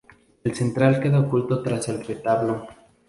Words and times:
El 0.43 0.55
central 0.55 0.99
queda 0.99 1.19
oculto 1.19 1.61
tras 1.61 1.87
el 1.89 2.03
retablo. 2.03 2.67